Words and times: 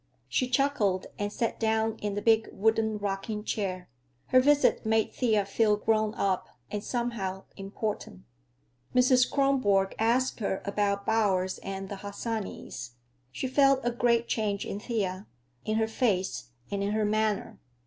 She 0.27 0.47
chuckled 0.49 1.05
and 1.19 1.31
sat 1.31 1.59
down 1.59 1.95
in 1.99 2.15
the 2.15 2.23
big 2.23 2.49
wooden 2.51 2.97
rocking 2.97 3.43
chair. 3.43 3.87
Her 4.29 4.39
visit 4.39 4.83
made 4.83 5.13
Thea 5.13 5.45
feel 5.45 5.75
grown 5.77 6.15
up, 6.15 6.49
and, 6.71 6.83
somehow, 6.83 7.43
important. 7.55 8.23
Mrs. 8.95 9.29
Kronborg 9.31 9.93
asked 9.99 10.39
her 10.39 10.63
about 10.65 11.05
Bowers 11.05 11.59
and 11.59 11.87
the 11.87 11.97
Harsanyis. 11.97 12.93
She 13.31 13.47
felt 13.47 13.81
a 13.83 13.91
great 13.91 14.27
change 14.27 14.65
in 14.65 14.79
Thea, 14.79 15.27
in 15.65 15.75
her 15.75 15.87
face 15.87 16.45
and 16.71 16.81
in 16.83 16.93
her 16.93 17.05
manner. 17.05 17.59